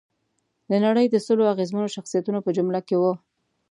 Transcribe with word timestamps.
د 0.69 0.71
نړۍ 0.85 1.05
د 1.09 1.15
سلو 1.25 1.43
اغېزمنو 1.53 1.93
شخصیتونو 1.95 2.39
په 2.45 2.51
جمله 2.57 2.79
کې 2.87 2.95
وه. 3.01 3.13